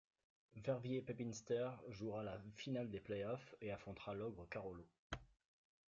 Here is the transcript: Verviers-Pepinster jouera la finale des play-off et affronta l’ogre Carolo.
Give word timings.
Verviers-Pepinster 0.55 1.69
jouera 1.89 2.23
la 2.23 2.41
finale 2.55 2.89
des 2.89 2.99
play-off 2.99 3.53
et 3.61 3.71
affronta 3.71 4.15
l’ogre 4.15 4.47
Carolo. 4.49 4.87